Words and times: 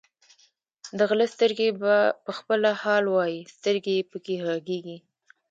د 0.97 0.99
غله 1.09 1.25
سترګې 1.35 1.67
په 2.25 2.31
خپله 2.37 2.69
حال 2.81 3.05
وایي، 3.09 3.39
سترګې 3.57 3.93
یې 3.97 4.03
پکې 4.11 4.35
غړېږي. 4.45 4.97